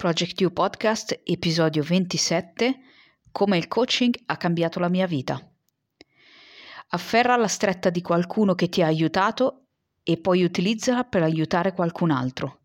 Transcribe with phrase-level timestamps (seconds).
[0.00, 2.80] Project U Podcast, episodio 27,
[3.30, 5.38] Come il coaching ha cambiato la mia vita.
[6.88, 9.66] Afferra la stretta di qualcuno che ti ha aiutato
[10.02, 12.59] e poi utilizzala per aiutare qualcun altro.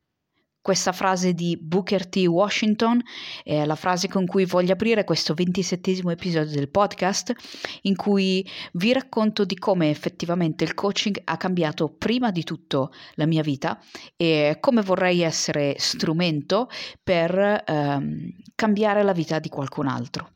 [0.66, 2.26] Questa frase di Booker T.
[2.26, 3.00] Washington
[3.44, 7.36] è la frase con cui voglio aprire questo ventisettesimo episodio del podcast,
[7.84, 8.44] in cui
[8.74, 13.80] vi racconto di come effettivamente il coaching ha cambiato prima di tutto la mia vita
[14.18, 16.68] e come vorrei essere strumento
[17.04, 20.32] per ehm, cambiare la vita di qualcun altro.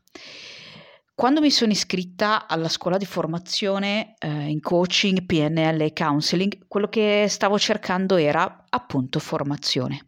[1.20, 6.88] Quando mi sono iscritta alla scuola di formazione eh, in coaching, PNL e counseling, quello
[6.88, 10.06] che stavo cercando era appunto formazione.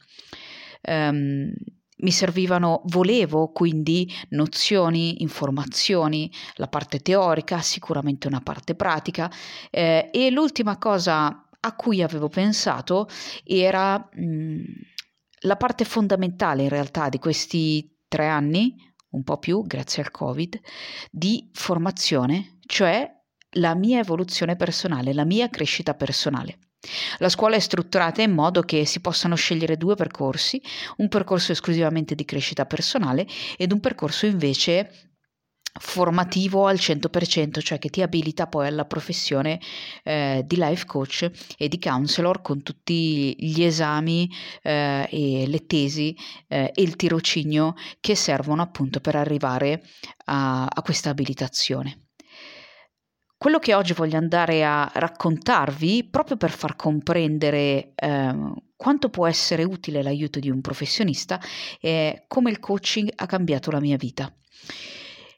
[0.81, 1.53] Um,
[1.99, 9.31] mi servivano, volevo quindi nozioni, informazioni, la parte teorica, sicuramente una parte pratica
[9.71, 13.07] eh, e l'ultima cosa a cui avevo pensato
[13.45, 14.61] era mh, mm,
[15.41, 18.75] la parte fondamentale in realtà di questi tre anni,
[19.13, 20.61] un po' più grazie al Covid,
[21.11, 23.11] di formazione, cioè
[23.57, 26.59] la mia evoluzione personale, la mia crescita personale.
[27.19, 30.61] La scuola è strutturata in modo che si possano scegliere due percorsi,
[30.97, 35.12] un percorso esclusivamente di crescita personale ed un percorso invece
[35.81, 39.61] formativo al 100%, cioè che ti abilita poi alla professione
[40.03, 44.31] eh, di life coach e di counselor con tutti gli esami
[44.63, 46.17] eh, e le tesi
[46.49, 49.83] eh, e il tirocinio che servono appunto per arrivare
[50.27, 52.09] a, a questa abilitazione.
[53.43, 58.35] Quello che oggi voglio andare a raccontarvi, proprio per far comprendere eh,
[58.77, 61.41] quanto può essere utile l'aiuto di un professionista,
[61.81, 64.33] è come il coaching ha cambiato la mia vita.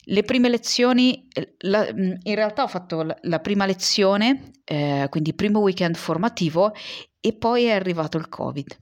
[0.04, 1.26] Le prime lezioni,
[1.58, 6.72] la, in realtà ho fatto la, la prima lezione, eh, quindi primo weekend formativo,
[7.20, 8.76] e poi è arrivato il Covid.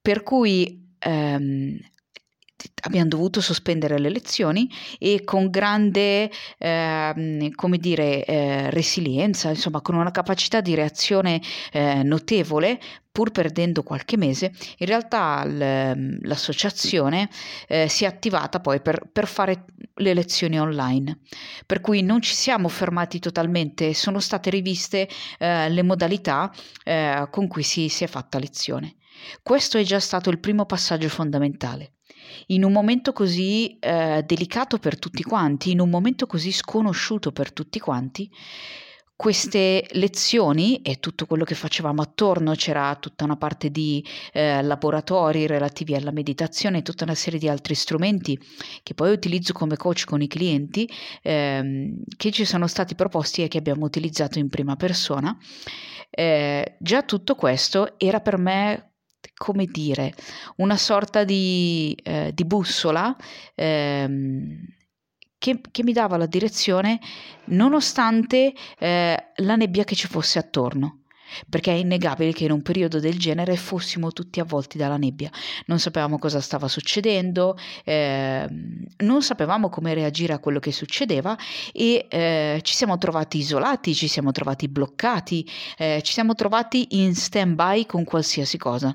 [0.00, 1.78] Per cui ehm,
[2.82, 4.68] abbiamo dovuto sospendere le lezioni
[4.98, 11.40] e con grande, eh, come dire, eh, resilienza, insomma, con una capacità di reazione
[11.72, 12.80] eh, notevole,
[13.12, 17.28] pur perdendo qualche mese, in realtà l'associazione
[17.66, 21.20] eh, si è attivata poi per, per, fare le lezioni online,
[21.66, 26.52] per cui non ci siamo fermati totalmente, sono state riviste eh, le modalità
[26.84, 28.96] eh, con cui si, si è fatta lezione.
[29.42, 31.94] Questo è già stato il primo passaggio fondamentale.
[32.46, 37.52] In un momento così eh, delicato per tutti quanti, in un momento così sconosciuto per
[37.52, 38.30] tutti quanti,
[39.20, 45.46] queste lezioni e tutto quello che facevamo attorno, c'era tutta una parte di eh, laboratori
[45.46, 48.40] relativi alla meditazione e tutta una serie di altri strumenti
[48.82, 53.48] che poi utilizzo come coach con i clienti, ehm, che ci sono stati proposti e
[53.48, 55.36] che abbiamo utilizzato in prima persona.
[56.08, 58.92] Eh, già tutto questo era per me
[59.34, 60.14] come dire,
[60.56, 63.14] una sorta di, eh, di bussola
[63.54, 64.64] ehm,
[65.40, 67.00] che, che, mi dava la direzione
[67.46, 70.98] nonostante eh, la nebbia che ci fosse attorno.
[71.48, 75.30] Perché è innegabile che in un periodo del genere fossimo tutti avvolti dalla nebbia.
[75.66, 78.48] Non sapevamo cosa stava succedendo, eh,
[78.98, 81.38] non sapevamo come reagire a quello che succedeva
[81.72, 87.14] e eh, ci siamo trovati isolati, ci siamo trovati bloccati, eh, ci siamo trovati in
[87.14, 88.92] stand by con qualsiasi cosa.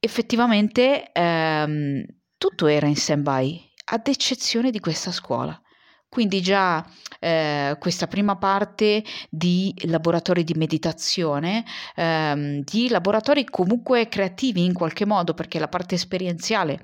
[0.00, 2.04] Effettivamente ehm,
[2.38, 5.60] tutto era in stand-by, ad eccezione di questa scuola.
[6.08, 6.84] Quindi già
[7.18, 11.64] eh, questa prima parte di laboratori di meditazione,
[11.94, 16.82] ehm, di laboratori comunque creativi in qualche modo, perché la parte esperienziale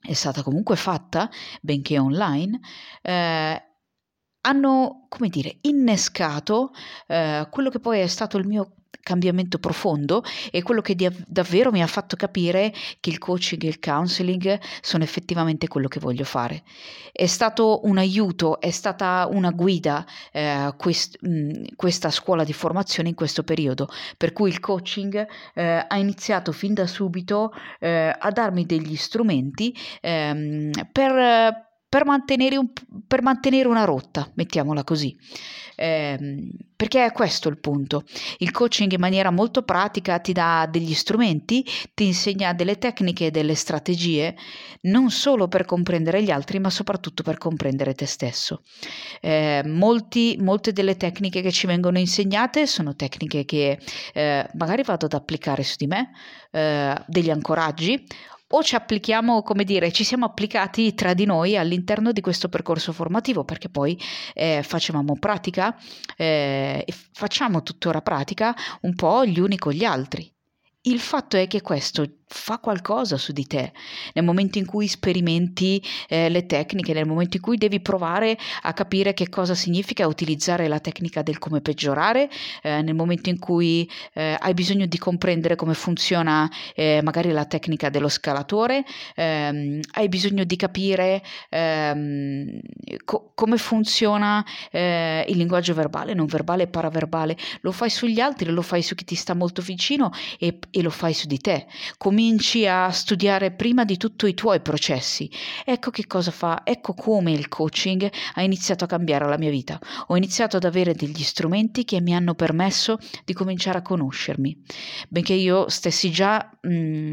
[0.00, 1.28] è stata comunque fatta,
[1.60, 2.60] benché online,
[3.02, 3.67] eh,
[4.42, 6.72] hanno, come dire, innescato
[7.06, 8.72] eh, quello che poi è stato il mio
[9.08, 13.68] cambiamento profondo e quello che di- davvero mi ha fatto capire che il coaching e
[13.68, 16.62] il counseling sono effettivamente quello che voglio fare.
[17.10, 23.08] È stato un aiuto, è stata una guida eh, quest- mh, questa scuola di formazione
[23.08, 23.88] in questo periodo,
[24.18, 29.74] per cui il coaching eh, ha iniziato fin da subito eh, a darmi degli strumenti
[30.02, 32.70] ehm, per per mantenere, un,
[33.06, 35.16] per mantenere una rotta, mettiamola così.
[35.74, 38.04] Eh, perché è questo il punto.
[38.38, 41.64] Il coaching in maniera molto pratica ti dà degli strumenti,
[41.94, 44.36] ti insegna delle tecniche e delle strategie,
[44.82, 48.62] non solo per comprendere gli altri, ma soprattutto per comprendere te stesso.
[49.20, 53.78] Eh, molti, molte delle tecniche che ci vengono insegnate sono tecniche che
[54.12, 56.10] eh, magari vado ad applicare su di me,
[56.50, 58.04] eh, degli ancoraggi
[58.48, 62.92] o ci applichiamo, come dire, ci siamo applicati tra di noi all'interno di questo percorso
[62.92, 63.98] formativo, perché poi
[64.34, 65.76] eh, facevamo pratica
[66.16, 70.30] eh, facciamo tuttora pratica un po' gli uni con gli altri.
[70.82, 73.72] Il fatto è che questo fa qualcosa su di te,
[74.12, 78.72] nel momento in cui sperimenti eh, le tecniche, nel momento in cui devi provare a
[78.74, 82.28] capire che cosa significa utilizzare la tecnica del come peggiorare,
[82.62, 87.46] eh, nel momento in cui eh, hai bisogno di comprendere come funziona eh, magari la
[87.46, 88.84] tecnica dello scalatore,
[89.14, 92.60] ehm, hai bisogno di capire ehm,
[93.04, 98.50] co- come funziona eh, il linguaggio verbale, non verbale e paraverbale, lo fai sugli altri,
[98.50, 101.66] lo fai su chi ti sta molto vicino e, e lo fai su di te.
[101.96, 105.30] Come cominci a studiare prima di tutto i tuoi processi.
[105.64, 109.78] Ecco che cosa fa, ecco come il coaching ha iniziato a cambiare la mia vita.
[110.08, 114.64] Ho iniziato ad avere degli strumenti che mi hanno permesso di cominciare a conoscermi.
[115.08, 117.12] Benché io stessi già mh, mm,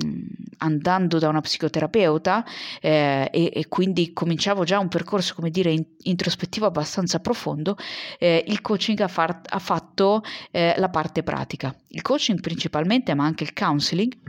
[0.57, 2.44] andando da una psicoterapeuta
[2.81, 7.78] eh, e, e, quindi cominciavo già un percorso, come dire, in, introspettivo abbastanza profondo,
[8.18, 11.75] eh, il coaching ha, far, ha fatto eh, la parte pratica.
[11.90, 14.25] Il coaching principalmente, ma anche il counseling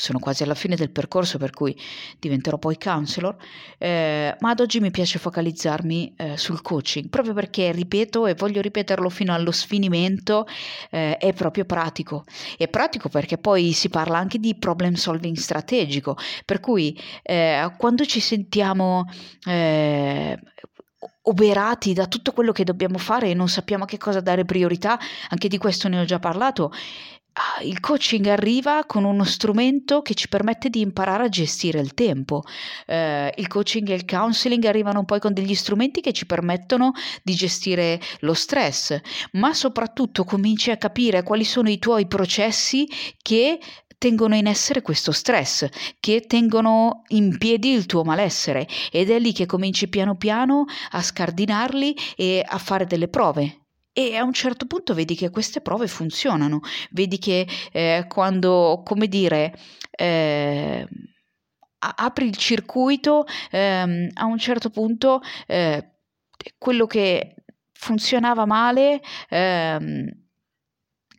[0.00, 1.78] sono quasi alla fine del percorso per cui
[2.18, 3.36] diventerò poi counselor,
[3.76, 8.62] eh, ma ad oggi mi piace focalizzarmi eh, sul coaching, proprio perché, ripeto e voglio
[8.62, 10.46] ripeterlo fino allo sfinimento,
[10.90, 12.24] eh, è proprio pratico.
[12.56, 16.16] È pratico perché poi si parla anche di problem solving strategico,
[16.46, 19.04] per cui eh, quando ci sentiamo
[19.46, 20.38] eh,
[21.22, 24.98] oberati da tutto quello che dobbiamo fare e non sappiamo a che cosa dare priorità,
[25.28, 26.72] anche di questo ne ho già parlato,
[27.62, 32.42] il coaching arriva con uno strumento che ci permette di imparare a gestire il tempo.
[32.86, 36.92] Eh, il coaching e il counseling arrivano poi con degli strumenti che ci permettono
[37.22, 38.98] di gestire lo stress,
[39.32, 42.88] ma soprattutto cominci a capire quali sono i tuoi processi
[43.20, 43.58] che
[43.98, 45.68] tengono in essere questo stress,
[46.00, 51.02] che tengono in piedi il tuo malessere ed è lì che cominci piano piano a
[51.02, 53.59] scardinarli e a fare delle prove
[53.92, 56.60] e a un certo punto vedi che queste prove funzionano,
[56.90, 59.54] vedi che eh, quando, come dire,
[59.90, 60.86] eh,
[61.78, 65.90] apri il circuito, ehm, a un certo punto eh,
[66.58, 67.34] quello che
[67.72, 70.19] funzionava male ehm,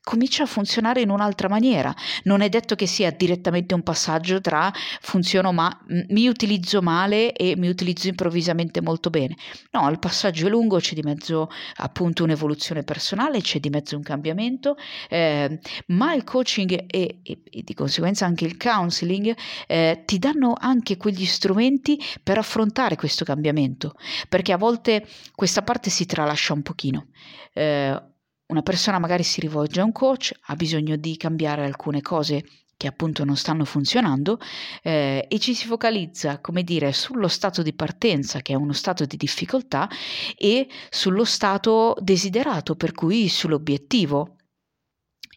[0.04, 1.94] comincia a funzionare in un'altra maniera.
[2.24, 4.72] Non è detto che sia direttamente un passaggio tra
[5.02, 5.70] funziono ma
[6.10, 9.36] mi utilizzo male e mi utilizzo improvvisamente molto bene.
[9.72, 14.04] No, il passaggio è lungo, c'è di mezzo appunto un'evoluzione personale, c'è di mezzo un
[14.04, 14.76] cambiamento,
[15.10, 19.36] eh, ma il coaching e, e, e, di conseguenza anche il counseling
[19.68, 23.94] eh, ti danno anche quegli strumenti per affrontare questo cambiamento,
[24.28, 27.08] perché a volte questa parte si tralascia un pochino.
[27.54, 28.10] Eh,
[28.52, 32.44] una persona magari si rivolge a un coach, ha bisogno di cambiare alcune cose
[32.76, 34.40] che appunto non stanno funzionando
[34.82, 39.06] eh, e ci si focalizza, come dire, sullo stato di partenza, che è uno stato
[39.06, 39.88] di difficoltà,
[40.36, 44.36] e sullo stato desiderato, per cui sull'obiettivo.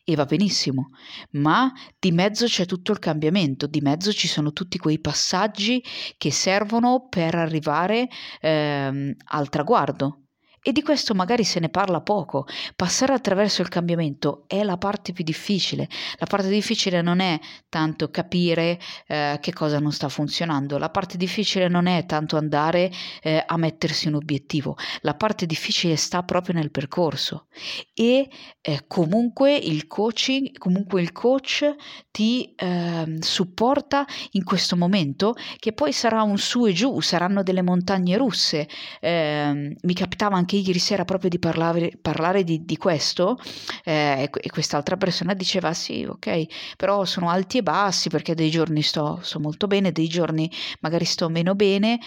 [0.06, 0.88] E va benissimo,
[1.32, 5.82] ma di mezzo c'è tutto il cambiamento, di mezzo ci sono tutti quei passaggi
[6.16, 8.08] che servono per arrivare
[8.40, 10.23] ehm, al traguardo,
[10.66, 12.46] e di questo magari se ne parla poco.
[12.74, 15.86] Passare attraverso il cambiamento è la parte più difficile.
[16.16, 17.38] La parte difficile non è
[17.68, 22.90] tanto capire eh, che cosa non sta funzionando, la parte difficile non è tanto andare
[23.22, 27.48] eh, a mettersi un obiettivo, la parte difficile sta proprio nel percorso.
[27.92, 28.30] E
[28.62, 31.74] eh, comunque il coaching, comunque il coach
[32.10, 37.60] ti ehm, supporta in questo momento che poi sarà un su e giù, saranno delle
[37.60, 38.66] montagne russe.
[39.00, 43.38] Ehm, mi capitava anche anche ieri sera proprio di parlare, parlare di, di, questo
[43.84, 48.82] eh, e quest'altra persona diceva sì, ok, però sono alti e bassi perché dei giorni
[48.82, 51.98] sto, sto molto bene, dei giorni magari sto meno bene,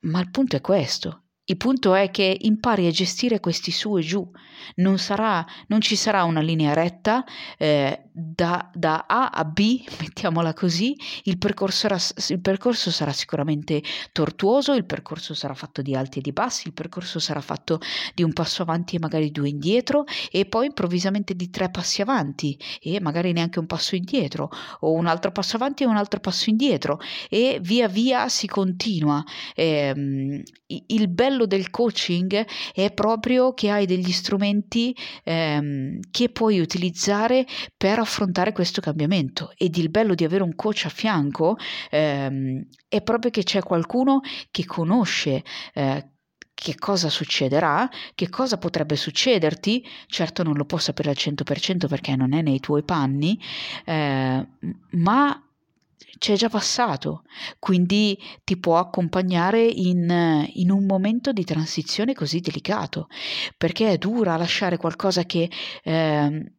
[0.00, 1.22] ma il punto è questo.
[1.48, 4.28] Il punto è che impari a gestire questi su e giù,
[4.76, 7.24] non, sarà, non ci sarà una linea retta,
[7.56, 13.82] eh, da, da, A a B, mettiamola così, il percorso, era, il percorso, sarà sicuramente
[14.12, 17.78] tortuoso, il percorso sarà fatto di alti e di bassi, il percorso sarà fatto
[18.14, 22.58] di un passo avanti e magari due indietro e poi improvvisamente di tre passi avanti
[22.80, 24.48] e magari neanche un passo indietro
[24.80, 29.22] o un altro passo avanti e un altro passo indietro e via via si continua.
[29.54, 32.44] Eh, il bello del coaching
[32.74, 37.46] è proprio che hai degli strumenti eh, che puoi utilizzare
[37.76, 39.52] per affrontare questo cambiamento.
[39.56, 41.56] Ed il bello di avere un coach a fianco
[41.90, 44.20] ehm, è proprio che c'è qualcuno
[44.50, 45.44] che conosce
[45.74, 46.10] eh,
[46.54, 52.16] che cosa succederà, che cosa potrebbe succederti, certo non lo può sapere al 100% perché
[52.16, 53.38] non è nei tuoi panni,
[53.84, 54.48] eh,
[54.92, 55.46] ma
[56.18, 57.24] c'è già passato,
[57.58, 63.08] quindi ti può accompagnare in, in, un momento di transizione così delicato,
[63.58, 65.50] perché è dura lasciare qualcosa che
[65.82, 66.52] eh,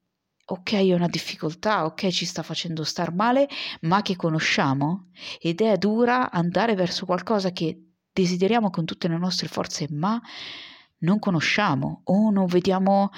[0.49, 3.47] ok è una difficoltà, ok ci sta facendo star male,
[3.81, 7.81] ma che conosciamo ed è dura andare verso qualcosa che
[8.13, 10.19] desideriamo con tutte le nostre forze, ma
[10.99, 13.11] non conosciamo o non vediamo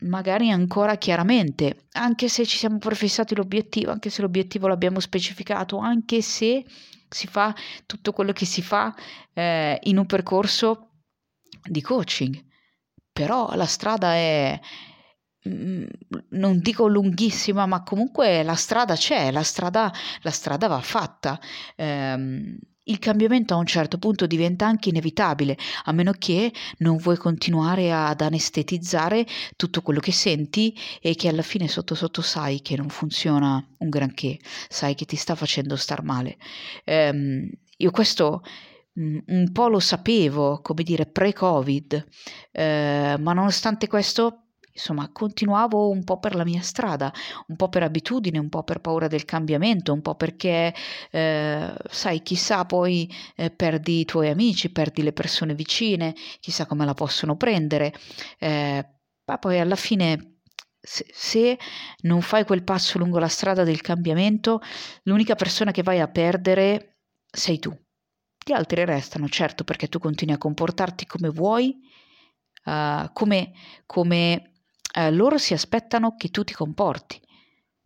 [0.00, 6.22] magari ancora chiaramente, anche se ci siamo prefissati l'obiettivo, anche se l'obiettivo l'abbiamo specificato, anche
[6.22, 6.64] se
[7.08, 7.54] si fa
[7.86, 8.94] tutto quello che si fa
[9.32, 10.90] eh, in un percorso
[11.62, 12.42] di coaching.
[13.12, 14.58] Però la strada è,
[15.44, 21.38] non dico lunghissima, ma comunque la strada c'è, la strada, la strada va fatta.
[21.76, 27.16] Eh, il cambiamento a un certo punto diventa anche inevitabile, a meno che non vuoi
[27.16, 32.76] continuare ad anestetizzare tutto quello che senti e che alla fine sotto sotto sai che
[32.76, 36.36] non funziona un granché, sai che ti sta facendo star male.
[36.84, 37.48] Um,
[37.78, 38.42] io questo
[38.98, 42.06] mm, un po' lo sapevo, come dire, pre-Covid,
[42.52, 44.43] eh, ma nonostante questo
[44.76, 47.12] Insomma, continuavo un po' per la mia strada,
[47.46, 50.74] un po' per abitudine, un po' per paura del cambiamento, un po' perché,
[51.12, 56.84] eh, sai, chissà poi eh, perdi i tuoi amici, perdi le persone vicine, chissà come
[56.84, 57.94] la possono prendere.
[58.40, 58.84] Eh,
[59.26, 60.40] ma poi alla fine,
[60.80, 61.56] se,
[62.02, 64.60] non fai quel passo lungo la strada del cambiamento,
[65.04, 66.98] l'unica persona che vai a perdere
[67.30, 67.72] sei tu.
[68.44, 71.76] Gli altri restano, certo, perché tu continui a comportarti come vuoi,
[72.64, 73.52] uh, come,
[73.86, 74.48] come
[74.96, 77.20] eh, loro si aspettano che tu ti comporti,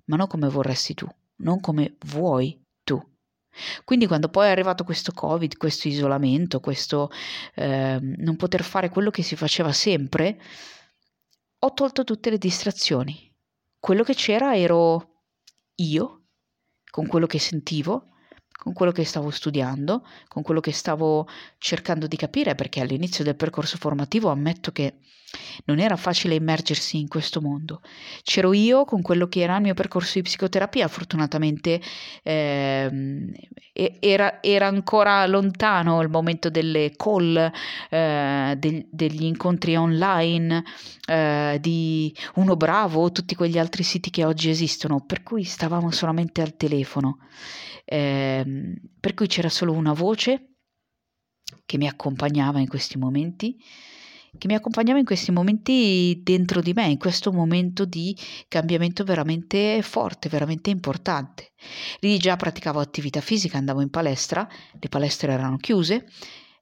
[0.05, 3.03] ma non come vorresti tu, non come vuoi tu.
[3.85, 7.11] Quindi quando poi è arrivato questo Covid, questo isolamento, questo
[7.55, 10.39] eh, non poter fare quello che si faceva sempre,
[11.61, 13.35] ho tolto tutte le distrazioni.
[13.81, 15.23] Quello che c'era ero
[15.77, 16.25] io,
[16.91, 18.11] con quello che sentivo,
[18.53, 21.27] con quello che stavo studiando, con quello che stavo
[21.59, 24.99] cercando di capire, perché all'inizio del percorso formativo ammetto che
[25.65, 27.81] non era facile immergersi in questo mondo.
[28.23, 31.81] C'ero io con quello che era il mio percorso di psicoterapia, fortunatamente
[32.23, 33.33] eh,
[34.01, 37.51] era, era, ancora lontano il momento delle call,
[37.91, 40.65] eh, del, degli incontri online,
[41.07, 46.41] eh, di Uno Bravo, tutti quegli altri siti che oggi esistono, per cui stavamo solamente
[46.41, 47.19] al telefono.
[47.85, 48.45] Eh,
[49.01, 50.49] per cui c'era solo una voce
[51.65, 53.57] che mi accompagnava in questi momenti,
[54.37, 58.17] che mi accompagnava in questi momenti dentro di me, in questo momento di
[58.49, 61.53] cambiamento veramente forte, veramente importante.
[62.01, 64.47] Lì già praticavo attività fisica, andavo in palestra,
[64.79, 66.07] le palestre erano chiuse,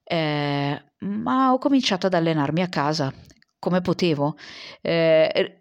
[0.03, 3.13] eh, ma ho cominciato ad allenarmi a casa
[3.59, 4.35] come potevo.
[4.81, 5.57] Eh,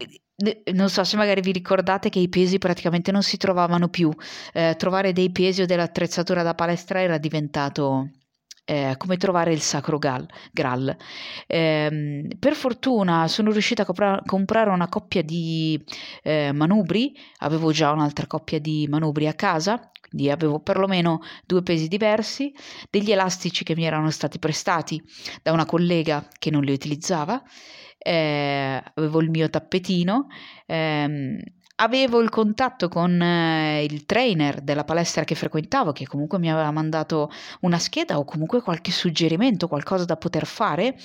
[0.75, 4.13] non so se magari vi ricordate che i pesi praticamente non si trovavano più,
[4.53, 8.11] eh, trovare dei pesi o dell'attrezzatura da palestra era diventato
[8.67, 10.95] eh, come trovare il sacro gal, Graal.
[11.47, 15.83] Eh, per fortuna sono riuscita a compra- comprare una coppia di
[16.23, 21.89] eh, manubri, avevo già un'altra coppia di manubri a casa, quindi avevo perlomeno due pesi
[21.89, 22.53] diversi,
[22.91, 25.03] degli elastici che mi erano stati prestati
[25.43, 27.43] da una collega che non li utilizzava
[28.07, 30.29] eh, avevo il mio tappetino,
[30.67, 31.41] ehm,
[31.77, 36.71] avevo il contatto con eh, il trainer della palestra che frequentavo, che comunque mi aveva
[36.71, 37.31] mandato
[37.61, 40.97] una scheda o comunque qualche suggerimento, qualcosa da poter fare.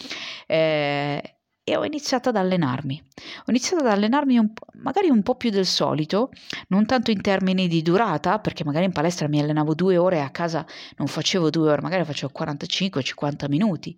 [0.48, 3.02] Eh, e ho iniziato ad allenarmi.
[3.40, 4.52] Ho iniziato ad allenarmi un,
[4.82, 6.32] magari un po' più del solito,
[6.70, 10.22] non tanto in termini di durata, perché magari in palestra mi allenavo due ore e
[10.22, 10.66] a casa
[10.98, 13.96] non facevo due ore, magari facevo 45-50 minuti.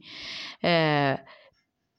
[0.60, 1.24] Eh,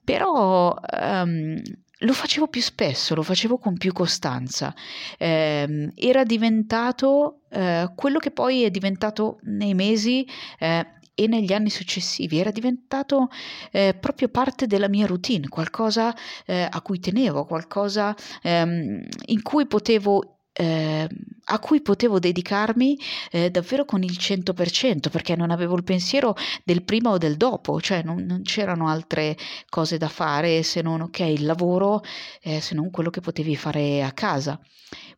[0.05, 1.61] però um,
[2.05, 4.75] lo facevo più spesso, lo facevo con più costanza.
[5.19, 10.27] Eh, era diventato eh, quello che poi è diventato nei mesi
[10.59, 13.29] eh, e negli anni successivi, era diventato
[13.71, 19.67] eh, proprio parte della mia routine, qualcosa eh, a cui tenevo, qualcosa ehm, in cui
[19.67, 21.09] potevo eh,
[21.47, 22.99] a cui potevo dedicarmi
[23.31, 27.81] eh, davvero con il 100% perché non avevo il pensiero del prima o del dopo,
[27.81, 29.37] cioè non, non c'erano altre
[29.69, 32.03] cose da fare se non ok il lavoro,
[32.41, 34.59] eh, se non quello che potevi fare a casa.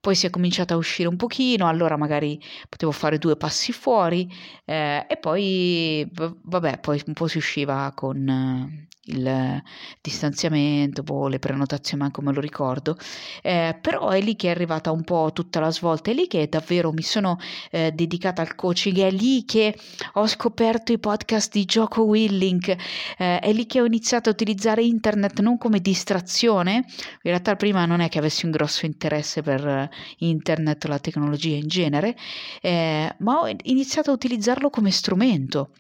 [0.01, 4.31] Poi si è cominciato a uscire un pochino, allora magari potevo fare due passi fuori
[4.65, 9.63] eh, e poi vabbè, poi un po' si usciva con il
[10.01, 12.97] distanziamento, boh, le prenotazioni, manco me lo ricordo,
[13.43, 16.49] eh, però è lì che è arrivata un po' tutta la svolta, è lì che
[16.49, 17.39] davvero mi sono
[17.71, 19.77] eh, dedicata al coaching, è lì che
[20.15, 22.69] ho scoperto i podcast di Gioco Willink,
[23.19, 26.85] eh, è lì che ho iniziato a utilizzare internet non come distrazione, in
[27.23, 31.69] realtà prima non è che avessi un grosso interesse per internet o la tecnologia in
[31.69, 32.17] genere,
[32.61, 35.71] eh, ma ho iniziato a utilizzarlo come strumento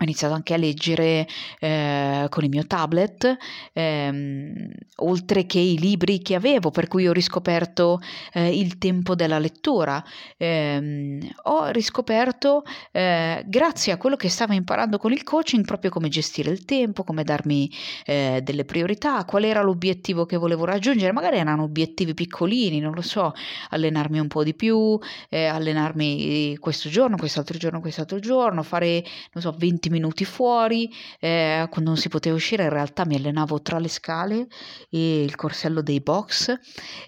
[0.00, 1.26] ho iniziato anche a leggere
[1.58, 3.36] eh, con il mio tablet,
[3.72, 8.00] ehm, oltre che i libri che avevo, per cui ho riscoperto
[8.32, 10.02] eh, il tempo della lettura.
[10.36, 12.62] Eh, ho riscoperto,
[12.92, 17.02] eh, grazie a quello che stavo imparando con il coaching, proprio come gestire il tempo,
[17.02, 17.68] come darmi
[18.04, 21.10] eh, delle priorità, qual era l'obiettivo che volevo raggiungere.
[21.10, 23.32] Magari erano obiettivi piccolini, non lo so,
[23.70, 24.96] allenarmi un po' di più,
[25.28, 30.92] eh, allenarmi questo giorno, quest'altro giorno, quest'altro giorno, fare, non so, 20 20 minuti fuori,
[31.18, 34.46] eh, quando non si poteva uscire in realtà mi allenavo tra le scale
[34.90, 36.56] e il corsello dei box,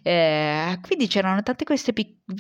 [0.02, 1.92] eh, quindi c'erano queste,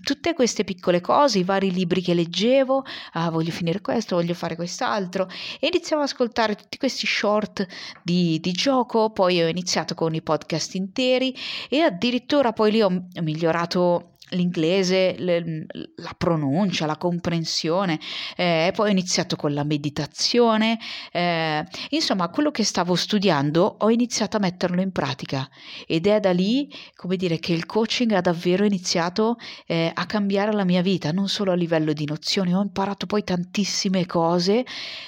[0.02, 4.56] tutte queste piccole cose, i vari libri che leggevo, ah, voglio finire questo, voglio fare
[4.56, 5.28] quest'altro
[5.60, 7.66] e iniziavo ad ascoltare tutti questi short
[8.02, 11.34] di, di gioco, poi ho iniziato con i podcast interi
[11.68, 17.98] e addirittura poi lì ho migliorato l'inglese, le, la pronuncia, la comprensione,
[18.36, 20.78] eh, poi ho iniziato con la meditazione,
[21.12, 25.48] eh, insomma quello che stavo studiando ho iniziato a metterlo in pratica.
[25.86, 30.52] Ed è da lì, come dire, che il coaching ha davvero iniziato eh, a cambiare
[30.52, 34.64] la mia vita, non solo a livello di nozioni, ho imparato poi tantissime cose,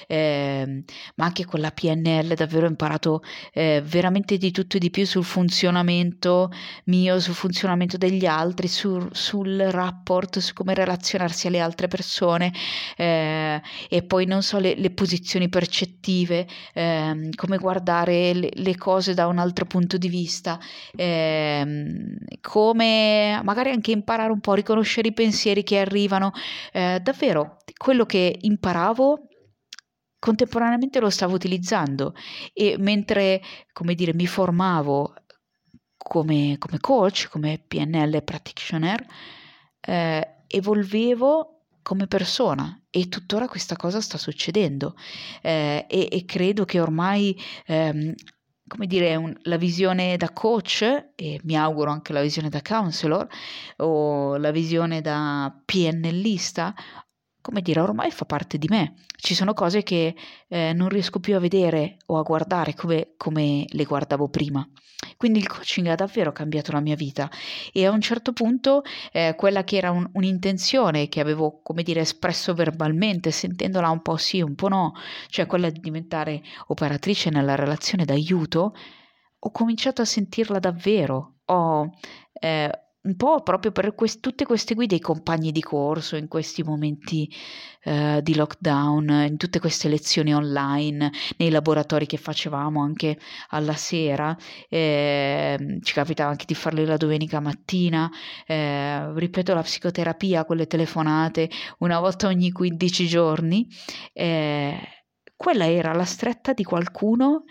[0.07, 0.83] ehm,
[1.15, 3.21] ma anche con la PNL davvero ho imparato
[3.53, 6.51] eh, veramente di tutto e di più sul funzionamento
[6.85, 12.51] mio, sul funzionamento degli altri, sul sul rapport, su come relazionarsi alle altre persone
[12.97, 19.13] eh, e poi non so le, le posizioni percettive, eh, come guardare le, le, cose
[19.13, 20.59] da un altro punto di vista,
[20.95, 21.65] eh,
[22.41, 26.31] come magari anche imparare un po' a riconoscere i pensieri che arrivano.
[26.71, 29.27] Eh, davvero, quello che imparavo
[30.23, 32.13] contemporaneamente lo stavo utilizzando
[32.53, 33.41] e mentre,
[33.73, 35.15] come dire, mi formavo
[36.03, 39.03] come, come coach, come PNL practitioner,
[39.79, 44.95] eh, evolvevo come persona e tuttora questa cosa sta succedendo.
[45.41, 48.13] Eh, e, e, credo che ormai ehm,
[48.67, 50.81] come dire, un, la visione da coach
[51.15, 53.27] e mi auguro anche la visione da counselor
[53.77, 56.73] o la visione da PNLista
[57.43, 58.93] come dire, ormai fa parte di me.
[59.17, 60.15] Ci sono cose che
[60.47, 64.65] eh, non riesco più a vedere o a guardare come, come, le guardavo prima.
[65.17, 67.29] Quindi il coaching ha davvero cambiato la mia vita
[67.73, 71.99] e a un certo punto eh, quella che era un, un'intenzione che avevo, come dire,
[71.99, 74.93] espresso verbalmente, sentendola un po' sì, un po' no,
[75.27, 78.73] cioè quella di diventare operatrice nella relazione d'aiuto,
[79.39, 81.39] ho cominciato a sentirla davvero.
[81.47, 81.89] Ho,
[82.31, 82.71] eh,
[83.03, 87.29] un po' proprio per quest- tutte queste guide, i compagni di corso, in questi momenti
[87.83, 93.17] eh, di lockdown, in tutte queste lezioni online, nei laboratori che facevamo anche
[93.49, 94.35] alla sera,
[94.69, 98.09] eh, ci capitava anche di farli la domenica mattina,
[98.45, 103.67] eh, ripeto la psicoterapia, quelle telefonate una volta ogni 15 giorni,
[104.13, 104.79] eh,
[105.35, 107.43] quella era la stretta di qualcuno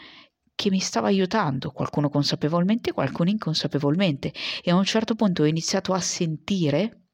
[0.55, 4.33] che mi stava aiutando, qualcuno consapevolmente, qualcuno inconsapevolmente.
[4.63, 7.09] E a un certo punto ho iniziato a sentire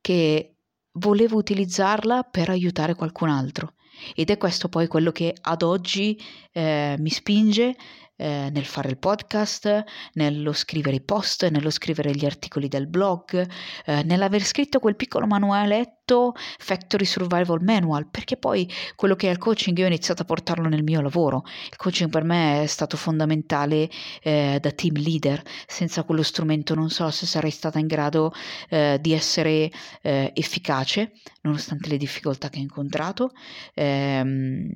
[0.00, 0.56] che
[0.92, 3.74] volevo utilizzarla per aiutare qualcun altro.
[4.14, 6.18] Ed è questo poi quello che ad oggi
[6.52, 7.76] eh, mi spinge
[8.20, 13.48] eh, nel fare il podcast, nello scrivere i post, nello scrivere gli articoli del blog,
[13.86, 19.38] eh, nell'aver scritto quel piccolo manualetto Factory Survival Manual, perché poi quello che è il
[19.38, 21.44] coaching io ho iniziato a portarlo nel mio lavoro.
[21.70, 23.88] Il coaching per me è stato fondamentale
[24.22, 28.32] eh, da team leader, senza quello strumento non so se sarei stata in grado
[28.68, 29.70] eh, di essere
[30.02, 33.32] eh, efficace, nonostante le difficoltà che ho incontrato.
[33.72, 34.68] Ehm,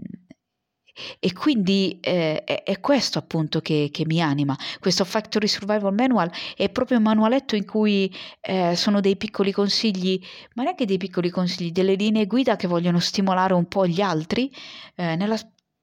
[1.19, 4.57] e quindi eh, è, questo appunto che, che, mi anima.
[4.81, 10.21] Questo Factory Survival Manual è proprio un manualetto in cui eh, sono dei piccoli consigli,
[10.55, 14.51] ma neanche dei piccoli consigli, delle linee guida che vogliono stimolare un po' gli altri
[14.95, 15.37] eh, nella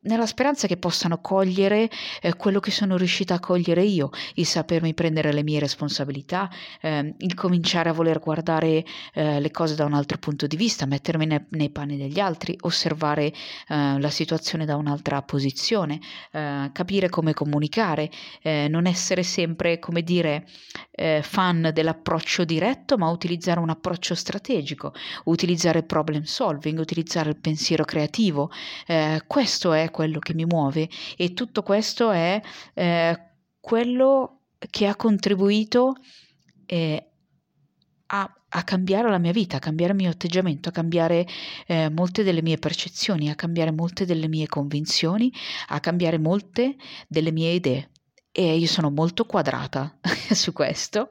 [0.03, 1.89] nella speranza che possano cogliere
[2.21, 6.49] eh, quello che sono riuscita a cogliere io, il sapermi prendere le mie responsabilità,
[6.81, 8.83] eh, il cominciare a voler guardare
[9.13, 12.57] eh, le cose da un altro punto di vista, mettermi ne, nei panni degli altri,
[12.61, 15.99] osservare eh, la situazione da un'altra posizione,
[16.31, 18.09] eh, capire come comunicare,
[18.41, 20.45] eh, non essere sempre, come dire,
[21.21, 24.93] fan dell'approccio diretto, ma utilizzare un approccio strategico,
[25.25, 28.51] utilizzare problem solving, utilizzare il pensiero creativo.
[29.25, 32.41] questo è quello che mi muove e tutto questo è
[32.73, 33.19] eh,
[33.59, 35.95] quello che ha contribuito
[36.65, 37.11] eh,
[38.07, 41.27] a, a, cambiare la mia vita, a cambiare il mio atteggiamento, a cambiare
[41.67, 45.31] eh, molte delle mie percezioni, a cambiare molte delle mie convinzioni,
[45.67, 46.75] a cambiare molte
[47.07, 47.89] delle mie idee.
[48.31, 49.97] E io sono molto quadrata
[50.31, 51.09] su questo,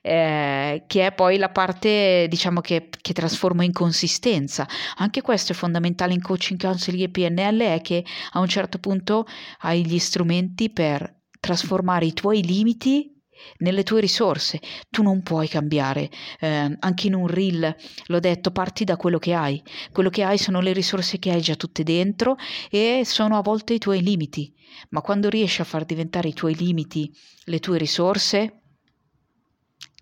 [0.00, 4.66] eh, che è poi la parte diciamo che, che, trasformo in consistenza.
[4.96, 9.26] Anche questo è fondamentale in coaching, counseling e PNL, è che a un certo punto
[9.60, 13.17] hai gli strumenti per trasformare i tuoi limiti
[13.58, 14.60] nelle tue risorse.
[14.90, 16.10] Tu non puoi cambiare.
[16.40, 17.74] Eh, anche in un reel,
[18.06, 19.62] l'ho detto, parti da quello che hai.
[19.92, 22.36] Quello che hai sono le risorse che hai già tutte dentro
[22.70, 24.52] e sono a volte i tuoi limiti.
[24.90, 27.10] Ma quando riesci a far diventare i tuoi limiti
[27.44, 28.62] le tue risorse,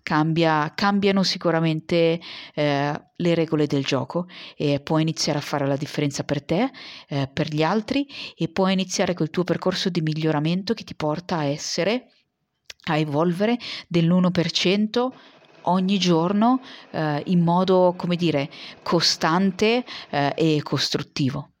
[0.07, 2.21] cambia, cambiano sicuramente
[2.53, 6.71] eh, le regole del gioco e puoi iniziare a fare la differenza per te,
[7.09, 11.39] eh, per gli altri e puoi iniziare col tuo percorso di miglioramento che ti porta
[11.39, 12.11] a essere
[12.93, 15.11] a evolvere dell'1%
[15.63, 18.49] ogni giorno eh, in modo, come dire,
[18.83, 21.51] costante eh, e costruttivo.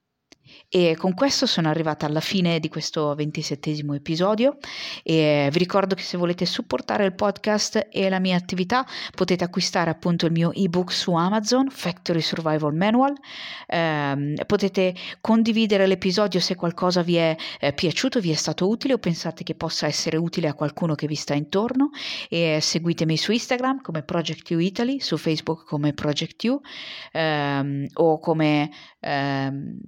[0.69, 4.57] E con questo sono arrivata alla fine di questo ventisettesimo episodio
[5.01, 9.89] e vi ricordo che se volete supportare il podcast e la mia attività potete acquistare
[9.89, 13.13] appunto il mio ebook su Amazon, Factory Survival Manual,
[13.65, 18.97] eh, potete condividere l'episodio se qualcosa vi è eh, piaciuto, vi è stato utile o
[18.97, 21.91] pensate che possa essere utile a qualcuno che vi sta intorno.
[22.27, 26.59] E seguitemi su Instagram come Project U Italy, su Facebook come Project U
[27.13, 29.79] ehm, o come ehm,